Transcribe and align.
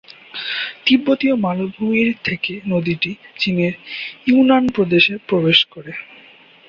তিব্বতীয় 0.85 1.35
মালভূমির 1.35 2.09
থেকে 2.23 2.53
নদীটি 2.65 3.11
চীনের 3.37 3.73
ইউনান 4.27 4.63
প্রদেশে 4.67 5.13
প্রবেশ 5.27 5.59
করে। 5.65 5.91